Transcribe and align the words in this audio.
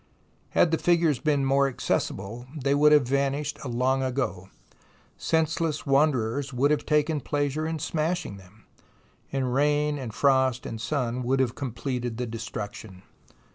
Had 0.57 0.71
the 0.71 0.79
figures 0.79 1.19
been 1.19 1.45
more 1.45 1.67
accessible, 1.67 2.47
they 2.57 2.73
would 2.73 2.91
have 2.91 3.07
vanished 3.07 3.63
long 3.63 4.01
ago. 4.01 4.49
Senseless 5.15 5.85
wanderers 5.85 6.51
would 6.51 6.71
have 6.71 6.87
taken 6.87 7.19
pleasure 7.21 7.67
in 7.67 7.77
smashing 7.77 8.37
them, 8.37 8.65
and 9.31 9.53
rain 9.53 9.99
and 9.99 10.11
frost 10.11 10.65
and 10.65 10.81
sun 10.81 11.21
would 11.21 11.39
have 11.39 11.53
completed 11.53 12.17
the 12.17 12.25
destruction. 12.25 13.03